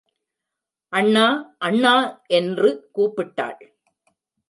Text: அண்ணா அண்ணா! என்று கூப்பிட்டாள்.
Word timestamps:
அண்ணா 0.93 1.25
அண்ணா! 1.59 1.93
என்று 2.27 2.69
கூப்பிட்டாள். 2.95 3.61